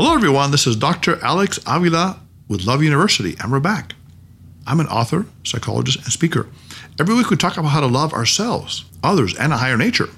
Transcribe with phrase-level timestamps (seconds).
[0.00, 0.52] Hello, everyone.
[0.52, 1.18] This is Dr.
[1.24, 3.96] Alex Avila with Love University, and we're back.
[4.64, 6.46] I'm an author, psychologist, and speaker.
[7.00, 10.08] Every week we talk about how to love ourselves, others, and a higher nature,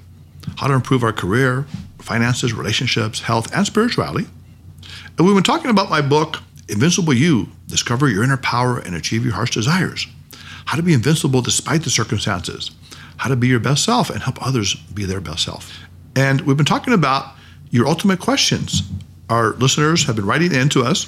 [0.57, 1.65] how to improve our career,
[1.97, 4.27] finances, relationships, health, and spirituality.
[5.17, 6.37] And we've been talking about my book,
[6.69, 10.05] Invincible You Discover Your Inner Power and Achieve Your Heart's Desires.
[10.65, 12.69] How to be invincible despite the circumstances,
[13.17, 15.79] how to be your best self and help others be their best self.
[16.15, 17.33] And we've been talking about
[17.71, 18.83] your ultimate questions
[19.31, 21.07] our listeners have been writing in to us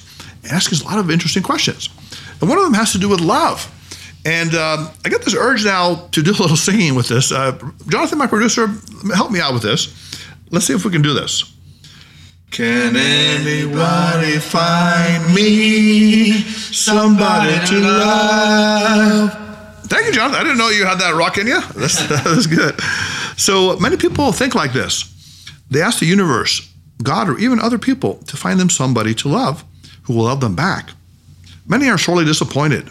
[0.52, 1.90] asking us a lot of interesting questions.
[2.40, 3.70] And one of them has to do with love.
[4.26, 7.32] And um, I get this urge now to do a little singing with this.
[7.32, 8.68] Uh, Jonathan, my producer,
[9.13, 9.94] help me out with this.
[10.49, 11.52] Let's see if we can do this.
[12.52, 19.32] Can anybody find me somebody to love?
[19.88, 20.40] Thank you, Jonathan.
[20.40, 21.60] I didn't know you had that rock in you.
[21.76, 22.80] That's good.
[23.38, 25.10] So many people think like this.
[25.70, 26.73] They ask the universe,
[27.04, 29.63] God or even other people to find them somebody to love
[30.04, 30.90] who will love them back.
[31.68, 32.90] Many are sorely disappointed.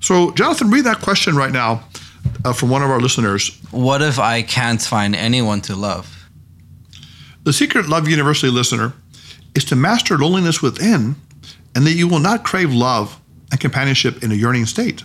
[0.00, 1.84] So, Jonathan, read that question right now
[2.44, 3.58] uh, from one of our listeners.
[3.70, 6.28] What if I can't find anyone to love?
[7.44, 8.92] The secret Love University listener
[9.54, 11.16] is to master loneliness within
[11.74, 15.04] and that you will not crave love and companionship in a yearning state.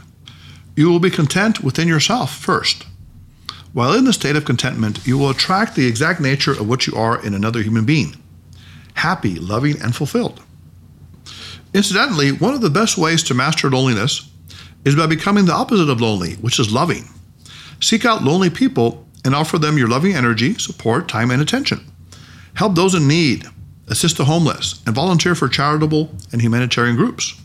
[0.76, 2.86] You will be content within yourself first.
[3.74, 6.96] While in the state of contentment, you will attract the exact nature of what you
[6.96, 8.16] are in another human being
[8.96, 10.42] happy, loving, and fulfilled.
[11.74, 14.30] Incidentally, one of the best ways to master loneliness
[14.84, 17.08] is by becoming the opposite of lonely, which is loving.
[17.80, 21.86] Seek out lonely people and offer them your loving energy, support, time, and attention.
[22.56, 23.46] Help those in need,
[23.88, 27.40] assist the homeless, and volunteer for charitable and humanitarian groups.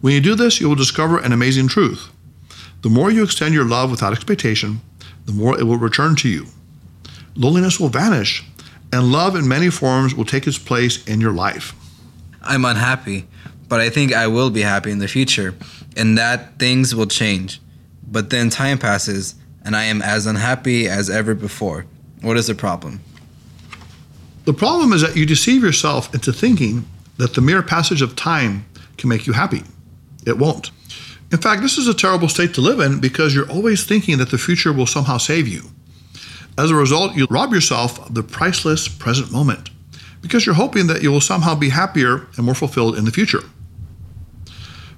[0.00, 2.10] When you do this, you will discover an amazing truth.
[2.82, 4.80] The more you extend your love without expectation,
[5.26, 6.46] the more it will return to you.
[7.34, 8.44] Loneliness will vanish,
[8.94, 11.74] and love in many forms will take its place in your life.
[12.40, 13.26] I'm unhappy,
[13.68, 15.52] but I think I will be happy in the future,
[15.96, 17.60] and that things will change.
[18.06, 21.86] But then time passes, and I am as unhappy as ever before.
[22.22, 23.00] What is the problem?
[24.44, 26.86] The problem is that you deceive yourself into thinking
[27.16, 28.64] that the mere passage of time
[28.96, 29.64] can make you happy.
[30.24, 30.70] It won't.
[31.32, 34.30] In fact, this is a terrible state to live in because you're always thinking that
[34.30, 35.73] the future will somehow save you.
[36.56, 39.70] As a result, you rob yourself of the priceless present moment
[40.20, 43.42] because you're hoping that you will somehow be happier and more fulfilled in the future.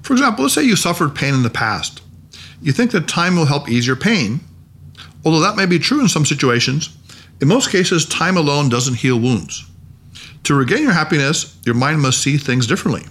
[0.03, 2.01] For example, let's say you suffered pain in the past.
[2.63, 4.41] You think that time will help ease your pain.
[5.25, 6.97] Although that may be true in some situations,
[7.41, 9.69] in most cases, time alone doesn't heal wounds.
[10.45, 13.05] To regain your happiness, your mind must see things differently.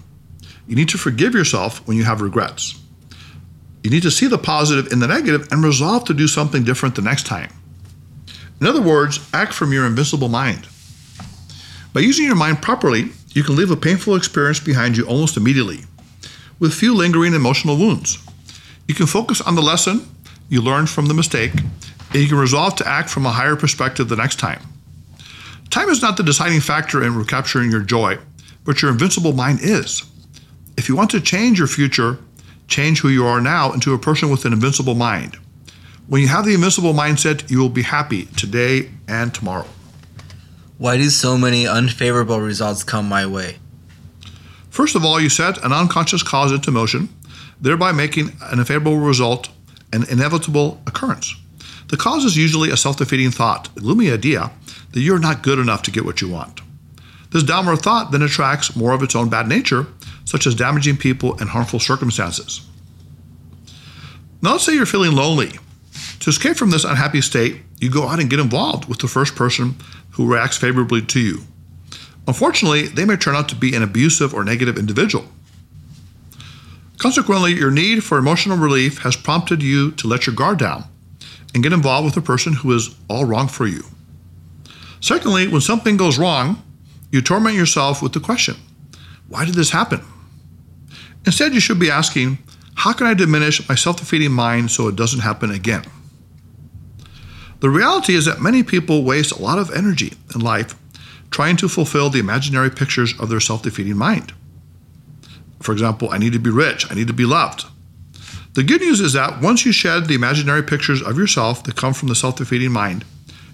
[0.67, 2.79] You need to forgive yourself when you have regrets.
[3.83, 6.95] You need to see the positive in the negative and resolve to do something different
[6.95, 7.49] the next time.
[8.61, 10.67] In other words, act from your invincible mind.
[11.93, 15.81] By using your mind properly, you can leave a painful experience behind you almost immediately,
[16.59, 18.17] with few lingering emotional wounds.
[18.87, 20.07] You can focus on the lesson
[20.49, 24.07] you learned from the mistake, and you can resolve to act from a higher perspective
[24.07, 24.61] the next time.
[25.69, 28.17] Time is not the deciding factor in recapturing your joy,
[28.63, 30.03] but your invincible mind is.
[30.77, 32.19] If you want to change your future,
[32.67, 35.37] change who you are now into a person with an invincible mind.
[36.07, 39.65] When you have the invincible mindset, you will be happy today and tomorrow.
[40.77, 43.57] Why do so many unfavorable results come my way?
[44.69, 47.09] First of all, you set an unconscious cause into motion,
[47.59, 49.49] thereby making an unfavorable result
[49.93, 51.33] an inevitable occurrence.
[51.87, 54.51] The cause is usually a self defeating thought, a gloomy idea
[54.91, 56.61] that you're not good enough to get what you want.
[57.31, 59.87] This downward thought then attracts more of its own bad nature,
[60.23, 62.61] such as damaging people and harmful circumstances.
[64.43, 65.53] Now, let's say you're feeling lonely.
[66.25, 69.35] To escape from this unhappy state, you go out and get involved with the first
[69.35, 69.75] person
[70.13, 71.41] who reacts favorably to you.
[72.27, 75.25] Unfortunately, they may turn out to be an abusive or negative individual.
[76.97, 80.85] Consequently, your need for emotional relief has prompted you to let your guard down
[81.53, 83.83] and get involved with a person who is all wrong for you.
[85.01, 86.63] Secondly, when something goes wrong,
[87.11, 88.55] you torment yourself with the question
[89.29, 90.01] why did this happen?
[91.23, 92.39] Instead, you should be asking,
[92.73, 95.83] how can I diminish my self defeating mind so it doesn't happen again?
[97.59, 100.75] The reality is that many people waste a lot of energy in life
[101.31, 104.33] trying to fulfill the imaginary pictures of their self defeating mind.
[105.61, 107.65] For example, I need to be rich, I need to be loved.
[108.53, 111.93] The good news is that once you shed the imaginary pictures of yourself that come
[111.93, 113.03] from the self defeating mind,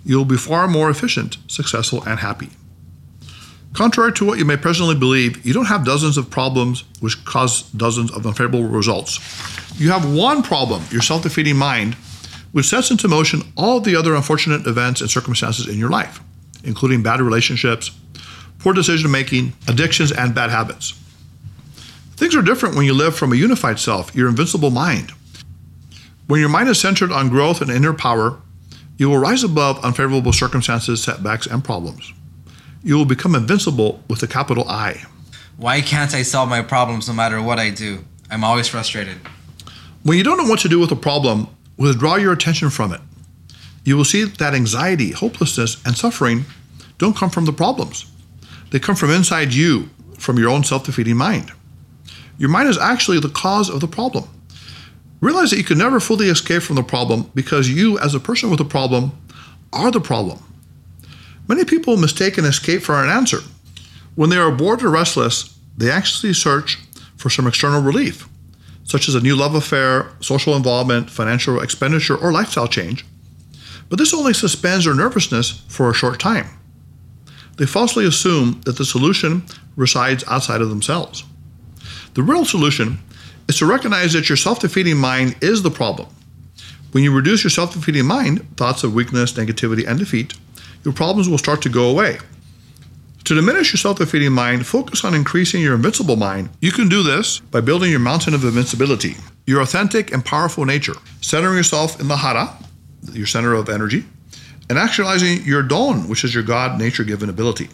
[0.06, 2.50] you will be far more efficient, successful, and happy.
[3.74, 7.64] Contrary to what you may presently believe, you don't have dozens of problems which cause
[7.72, 9.20] dozens of unfavorable results.
[9.80, 11.96] You have one problem, your self defeating mind,
[12.52, 16.20] which sets into motion all the other unfortunate events and circumstances in your life,
[16.64, 17.92] including bad relationships,
[18.60, 20.94] poor decision making, addictions, and bad habits.
[22.16, 25.12] Things are different when you live from a unified self, your invincible mind.
[26.28, 28.38] When your mind is centered on growth and inner power,
[28.98, 32.14] you will rise above unfavorable circumstances, setbacks, and problems.
[32.84, 35.04] You will become invincible with a capital I.
[35.58, 38.06] Why can't I solve my problems no matter what I do?
[38.30, 39.18] I'm always frustrated.
[40.04, 41.48] When you don't know what to do with a problem,
[41.82, 43.02] withdraw your attention from it.
[43.84, 46.46] You will see that anxiety, hopelessness, and suffering
[46.98, 48.06] don't come from the problems.
[48.70, 51.52] They come from inside you, from your own self defeating mind.
[52.38, 54.26] Your mind is actually the cause of the problem.
[55.20, 58.50] Realize that you can never fully escape from the problem because you, as a person
[58.50, 59.12] with a problem,
[59.72, 60.40] are the problem.
[61.48, 63.40] Many people mistake an escape for an answer.
[64.16, 66.78] When they are bored or restless, they actually search
[67.18, 68.28] for some external relief,
[68.84, 73.06] such as a new love affair, social involvement, financial expenditure, or lifestyle change.
[73.90, 76.48] But this only suspends their nervousness for a short time.
[77.58, 79.44] They falsely assume that the solution
[79.76, 81.24] resides outside of themselves.
[82.14, 83.00] The real solution
[83.48, 86.08] is to recognize that your self defeating mind is the problem.
[86.92, 90.34] When you reduce your self defeating mind, thoughts of weakness, negativity, and defeat,
[90.84, 92.18] your problems will start to go away.
[93.26, 96.50] To diminish your self defeating mind, focus on increasing your invincible mind.
[96.60, 99.16] You can do this by building your mountain of invincibility,
[99.46, 102.58] your authentic and powerful nature, centering yourself in the Hara,
[103.14, 104.06] your center of energy,
[104.70, 107.70] and actualizing your Don, which is your God nature given ability.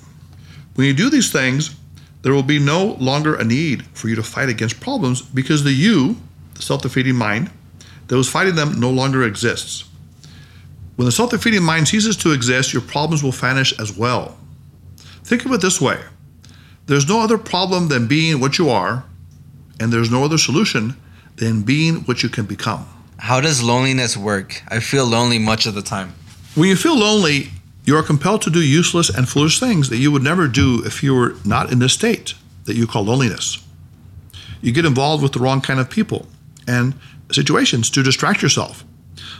[0.75, 1.75] When you do these things,
[2.23, 5.71] there will be no longer a need for you to fight against problems because the
[5.71, 6.17] you,
[6.55, 7.49] the self defeating mind,
[8.07, 9.85] that was fighting them no longer exists.
[10.97, 14.37] When the self defeating mind ceases to exist, your problems will vanish as well.
[15.27, 15.99] Think of it this way
[16.85, 19.03] there's no other problem than being what you are,
[19.77, 20.95] and there's no other solution
[21.35, 22.87] than being what you can become.
[23.17, 24.61] How does loneliness work?
[24.69, 26.13] I feel lonely much of the time.
[26.55, 27.49] When you feel lonely,
[27.83, 31.03] you are compelled to do useless and foolish things that you would never do if
[31.03, 32.33] you were not in this state
[32.63, 33.61] that you call loneliness.
[34.61, 36.27] You get involved with the wrong kind of people
[36.65, 36.93] and
[37.33, 38.85] situations to distract yourself.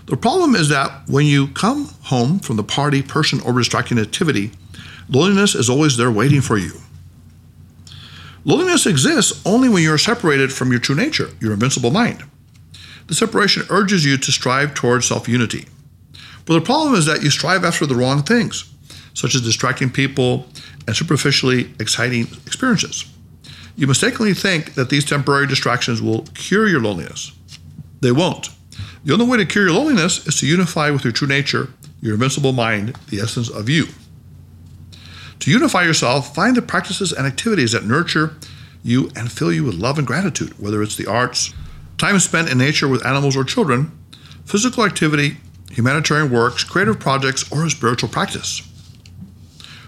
[0.08, 4.52] The problem is that when you come home from the party, person, or distracting activity,
[5.10, 6.74] loneliness is always there waiting for you.
[8.46, 12.24] Loneliness exists only when you are separated from your true nature, your invincible mind.
[13.08, 15.68] The separation urges you to strive towards self unity.
[16.46, 18.74] But the problem is that you strive after the wrong things,
[19.14, 20.48] such as distracting people
[20.88, 23.06] and superficially exciting experiences.
[23.76, 27.34] You mistakenly think that these temporary distractions will cure your loneliness.
[28.00, 28.50] They won't.
[29.04, 31.70] The only way to cure your loneliness is to unify with your true nature,
[32.02, 33.88] your invincible mind, the essence of you.
[35.48, 38.36] To unify yourself, find the practices and activities that nurture
[38.84, 41.54] you and fill you with love and gratitude, whether it's the arts,
[41.98, 43.98] time spent in nature with animals or children,
[44.44, 45.38] physical activity,
[45.72, 48.62] humanitarian works, creative projects, or a spiritual practice.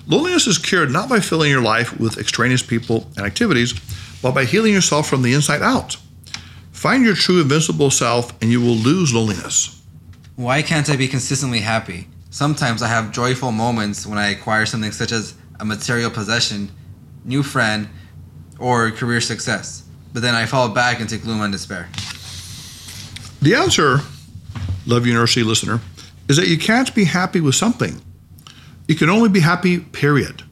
[0.07, 3.73] Loneliness is cured not by filling your life with extraneous people and activities,
[4.21, 5.97] but by healing yourself from the inside out.
[6.71, 9.83] Find your true invincible self and you will lose loneliness.
[10.37, 12.07] Why can't I be consistently happy?
[12.29, 16.71] Sometimes I have joyful moments when I acquire something such as a material possession,
[17.25, 17.87] new friend,
[18.59, 19.83] or career success.
[20.13, 21.87] But then I fall back into gloom and despair.
[23.41, 23.99] The answer
[24.89, 25.79] Love University listener,
[26.27, 28.01] is that you can't be happy with something.
[28.87, 30.43] You can only be happy, period.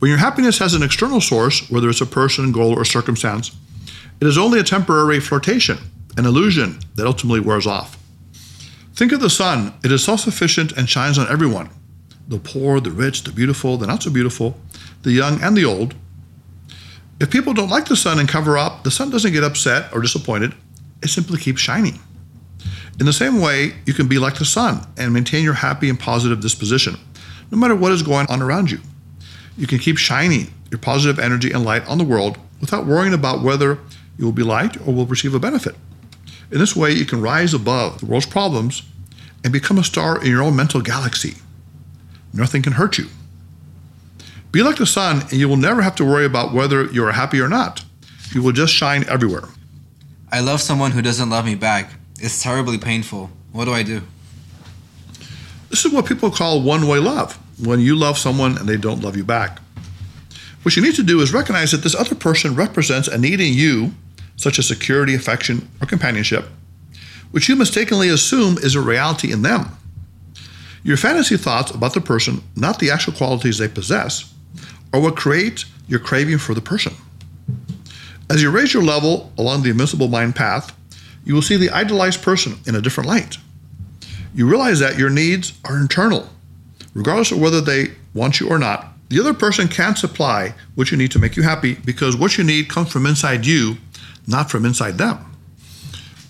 [0.00, 3.52] When your happiness has an external source, whether it's a person, goal, or circumstance,
[4.20, 5.78] it is only a temporary flirtation,
[6.16, 7.96] an illusion that ultimately wears off.
[8.94, 9.72] Think of the sun.
[9.84, 11.70] It is self sufficient and shines on everyone
[12.32, 14.58] the poor, the rich, the beautiful, the not so beautiful,
[15.02, 15.94] the young, and the old.
[17.20, 20.00] If people don't like the sun and cover up, the sun doesn't get upset or
[20.00, 20.54] disappointed,
[21.02, 22.00] it simply keeps shining.
[22.98, 25.98] In the same way, you can be like the sun and maintain your happy and
[25.98, 26.96] positive disposition,
[27.50, 28.80] no matter what is going on around you.
[29.56, 33.42] You can keep shining your positive energy and light on the world without worrying about
[33.42, 33.78] whether
[34.18, 35.74] you will be liked or will receive a benefit.
[36.50, 38.82] In this way, you can rise above the world's problems
[39.44, 41.36] and become a star in your own mental galaxy.
[42.32, 43.08] Nothing can hurt you.
[44.50, 47.12] Be like the sun, and you will never have to worry about whether you are
[47.12, 47.84] happy or not.
[48.32, 49.48] You will just shine everywhere.
[50.30, 51.90] I love someone who doesn't love me back.
[52.20, 53.30] It's terribly painful.
[53.52, 54.02] What do I do?
[55.68, 59.02] This is what people call one way love when you love someone and they don't
[59.02, 59.58] love you back.
[60.62, 63.52] What you need to do is recognize that this other person represents a need in
[63.52, 63.92] you,
[64.36, 66.46] such as security, affection, or companionship,
[67.30, 69.76] which you mistakenly assume is a reality in them.
[70.82, 74.32] Your fantasy thoughts about the person, not the actual qualities they possess,
[74.92, 76.94] are what create your craving for the person.
[78.30, 80.76] As you raise your level along the invincible mind path,
[81.24, 83.36] you will see the idolized person in a different light.
[84.34, 86.28] You realize that your needs are internal.
[86.94, 90.96] Regardless of whether they want you or not, The other person can't supply what you
[90.96, 93.76] need to make you happy because what you need comes from inside you,
[94.26, 95.18] not from inside them.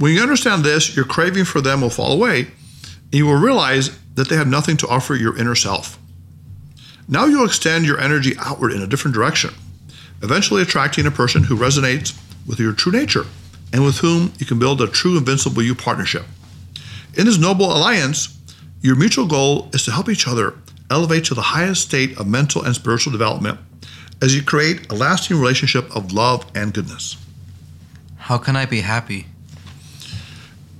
[0.01, 2.49] When you understand this, your craving for them will fall away,
[3.13, 5.99] you will realize that they have nothing to offer your inner self.
[7.09, 9.51] Now you'll extend your energy outward in a different direction,
[10.23, 13.27] eventually attracting a person who resonates with your true nature
[13.73, 16.25] and with whom you can build a true invincible you partnership.
[17.17, 18.39] In this noble alliance,
[18.81, 20.55] your mutual goal is to help each other
[20.91, 23.59] elevate to the highest state of mental and spiritual development
[24.21, 27.17] as you create a lasting relationship of love and goodness.
[28.17, 29.27] How can I be happy?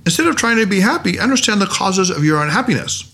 [0.05, 3.13] Instead of trying to be happy, understand the causes of your unhappiness.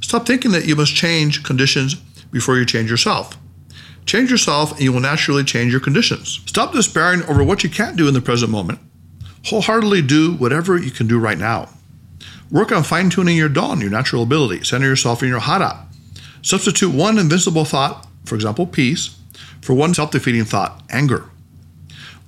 [0.00, 1.94] Stop thinking that you must change conditions
[2.30, 3.36] before you change yourself.
[4.06, 6.40] Change yourself and you will naturally change your conditions.
[6.46, 8.78] Stop despairing over what you can't do in the present moment.
[9.46, 11.68] Wholeheartedly do whatever you can do right now.
[12.50, 14.64] Work on fine tuning your dawn, your natural ability.
[14.64, 15.86] Center yourself in your hara.
[16.42, 19.16] Substitute one invincible thought, for example, peace,
[19.60, 21.28] for one self defeating thought, anger.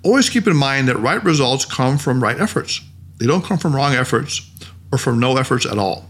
[0.02, 2.80] Always keep in mind that right results come from right efforts.
[3.20, 4.50] They don't come from wrong efforts
[4.90, 6.06] or from no efforts at all.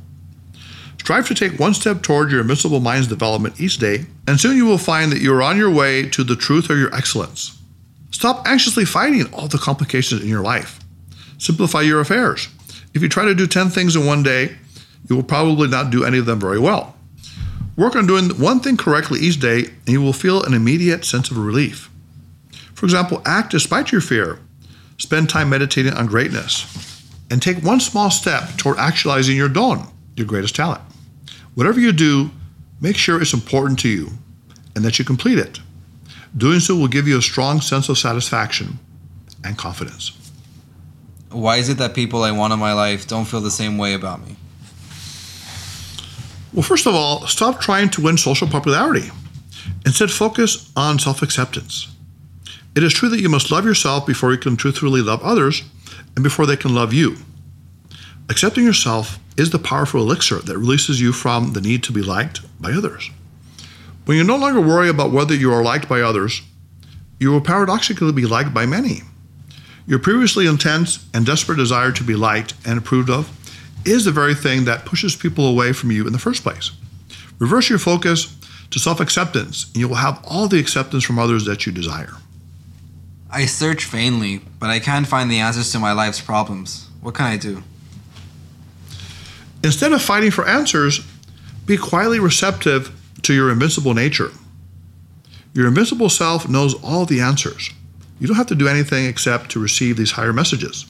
[0.99, 4.65] Strive to take one step toward your invincible mind's development each day, and soon you
[4.65, 7.59] will find that you are on your way to the truth of your excellence.
[8.13, 10.79] Stop anxiously fighting all the complications in your life.
[11.39, 12.49] Simplify your affairs.
[12.95, 14.57] If you try to do 10 things in one day,
[15.09, 16.95] you will probably not do any of them very well.
[17.77, 21.31] Work on doing one thing correctly each day, and you will feel an immediate sense
[21.31, 21.91] of relief.
[22.75, 24.39] For example, act despite your fear.
[24.99, 26.90] Spend time meditating on greatness.
[27.31, 30.83] And take one small step toward actualizing your dawn, your greatest talent.
[31.55, 32.31] Whatever you do,
[32.81, 34.11] make sure it's important to you
[34.75, 35.61] and that you complete it.
[36.37, 38.79] Doing so will give you a strong sense of satisfaction
[39.45, 40.13] and confidence.
[41.31, 43.95] Why is it that people I want in my life don't feel the same way
[43.95, 44.37] about me?
[46.53, 49.11] Well, first of all, stop trying to win social popularity.
[49.87, 51.89] Instead, focus on self acceptance.
[52.75, 55.63] It is true that you must love yourself before you can truthfully love others
[56.15, 57.17] and before they can love you.
[58.29, 62.41] Accepting yourself is the powerful elixir that releases you from the need to be liked
[62.61, 63.11] by others.
[64.05, 66.43] When you no longer worry about whether you are liked by others,
[67.19, 69.03] you will paradoxically be liked by many.
[69.87, 73.37] Your previously intense and desperate desire to be liked and approved of
[73.85, 76.71] is the very thing that pushes people away from you in the first place.
[77.41, 78.37] Reverse your focus
[78.71, 82.13] to self acceptance, and you will have all the acceptance from others that you desire.
[83.33, 86.89] I search vainly, but I can't find the answers to my life's problems.
[87.01, 87.63] What can I do?
[89.63, 91.07] Instead of fighting for answers,
[91.65, 92.91] be quietly receptive
[93.23, 94.31] to your invincible nature.
[95.55, 97.71] Your invincible self knows all the answers.
[98.19, 100.87] You don't have to do anything except to receive these higher messages.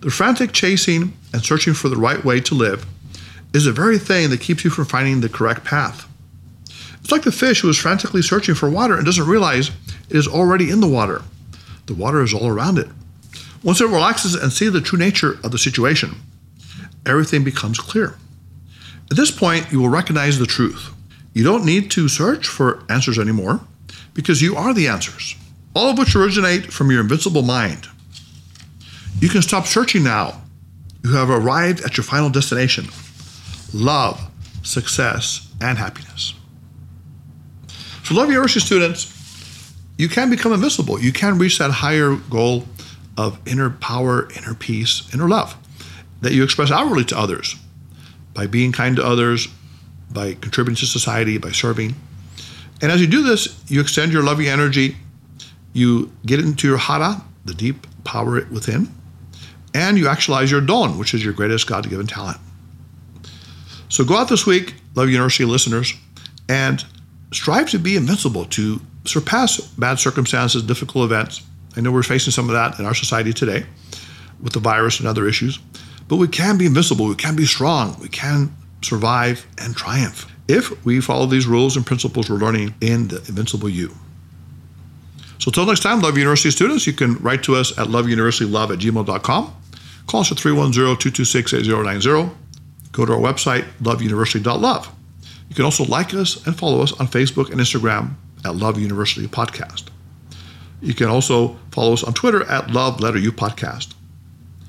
[0.00, 2.86] The frantic chasing and searching for the right way to live
[3.54, 6.08] is the very thing that keeps you from finding the correct path.
[7.00, 9.70] It's like the fish who is frantically searching for water and doesn't realize
[10.10, 11.22] is already in the water.
[11.86, 12.88] The water is all around it.
[13.62, 16.14] Once it relaxes and sees the true nature of the situation,
[17.06, 18.16] everything becomes clear.
[19.10, 20.90] At this point, you will recognize the truth.
[21.32, 23.60] You don't need to search for answers anymore
[24.14, 25.34] because you are the answers,
[25.74, 27.88] all of which originate from your invincible mind.
[29.20, 30.42] You can stop searching now.
[31.02, 32.86] You have arrived at your final destination
[33.72, 34.20] love,
[34.62, 36.34] success, and happiness.
[38.04, 39.04] So, Love your University students,
[39.96, 41.00] you can become invincible.
[41.00, 42.64] You can reach that higher goal
[43.16, 45.56] of inner power, inner peace, inner love
[46.20, 47.56] that you express outwardly to others
[48.32, 49.46] by being kind to others,
[50.10, 51.94] by contributing to society, by serving.
[52.80, 54.96] And as you do this, you extend your loving energy,
[55.72, 58.88] you get into your hara, the deep power within,
[59.74, 62.38] and you actualize your dawn, which is your greatest God given talent.
[63.88, 65.94] So go out this week, Love University listeners,
[66.48, 66.84] and
[67.32, 71.42] strive to be invincible, to surpass bad circumstances, difficult events.
[71.76, 73.66] I know we're facing some of that in our society today
[74.42, 75.58] with the virus and other issues,
[76.08, 80.84] but we can be invincible, we can be strong, we can survive and triumph if
[80.84, 83.88] we follow these rules and principles we're learning in the Invincible You.
[85.38, 88.78] So until next time, Love University students, you can write to us at loveuniversitylove at
[88.78, 89.54] gmail.com.
[90.06, 92.30] Call us at 310-226-8090.
[92.92, 94.90] Go to our website, loveuniversity.love.
[95.48, 99.26] You can also like us and follow us on Facebook and Instagram at Love University
[99.26, 99.84] Podcast.
[100.80, 103.94] You can also follow us on Twitter at Love Letter U Podcast.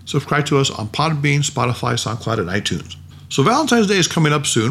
[0.05, 2.95] Subscribe to us on Podbean, Spotify, SoundCloud, and iTunes.
[3.29, 4.67] So Valentine's Day is coming up soon.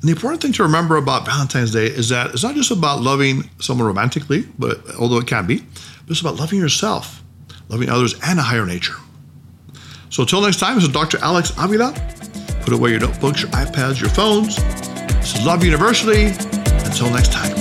[0.00, 3.02] And the important thing to remember about Valentine's Day is that it's not just about
[3.02, 7.22] loving someone romantically, but although it can be, but it's about loving yourself,
[7.68, 8.94] loving others, and a higher nature.
[10.08, 11.18] So until next time, this is Dr.
[11.22, 11.92] Alex Avila.
[12.62, 14.56] Put away your notebooks, your iPads, your phones.
[14.56, 16.26] This is Love University,
[16.84, 17.59] Until next time.